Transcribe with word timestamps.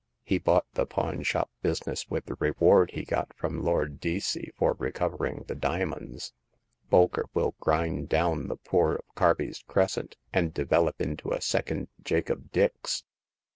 He 0.23 0.39
bought 0.39 0.65
the 0.73 0.87
pawnshop 0.87 1.51
business 1.61 2.09
with 2.09 2.25
the 2.25 2.35
reward 2.39 2.89
he 2.95 3.03
got 3.05 3.31
from 3.35 3.63
Lord 3.63 3.99
Deacey 3.99 4.49
for 4.57 4.73
recov 4.73 5.19
ering 5.19 5.45
the 5.45 5.53
diamonds. 5.53 6.33
Bolker 6.91 7.25
will 7.35 7.53
grind 7.59 8.09
down 8.09 8.47
the 8.47 8.55
poor 8.57 8.95
of 8.95 9.05
Carby's 9.15 9.63
Crescent, 9.67 10.15
and 10.33 10.55
develop 10.55 10.99
into 10.99 11.31
a 11.31 11.39
second 11.39 11.87
Jacob 12.03 12.49
Dix." 12.51 13.03